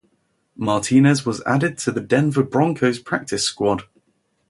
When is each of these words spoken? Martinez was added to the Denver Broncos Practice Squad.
Martinez 0.55 1.27
was 1.27 1.43
added 1.45 1.77
to 1.77 1.91
the 1.91 2.01
Denver 2.01 2.41
Broncos 2.41 2.97
Practice 2.97 3.43
Squad. 3.45 3.83